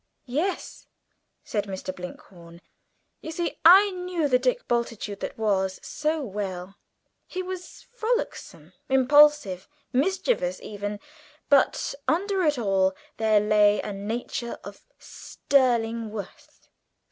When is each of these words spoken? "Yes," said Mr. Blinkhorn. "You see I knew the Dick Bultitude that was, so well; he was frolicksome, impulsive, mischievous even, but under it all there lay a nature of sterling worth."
"Yes," 0.25 0.87
said 1.43 1.65
Mr. 1.65 1.95
Blinkhorn. 1.95 2.59
"You 3.21 3.29
see 3.31 3.59
I 3.63 3.91
knew 3.91 4.27
the 4.27 4.39
Dick 4.39 4.67
Bultitude 4.67 5.19
that 5.19 5.37
was, 5.37 5.79
so 5.83 6.23
well; 6.23 6.75
he 7.27 7.43
was 7.43 7.83
frolicksome, 7.93 8.73
impulsive, 8.89 9.67
mischievous 9.93 10.59
even, 10.61 10.99
but 11.49 11.93
under 12.07 12.41
it 12.41 12.57
all 12.57 12.95
there 13.17 13.39
lay 13.39 13.79
a 13.79 13.93
nature 13.93 14.57
of 14.63 14.83
sterling 14.97 16.09
worth." 16.09 16.67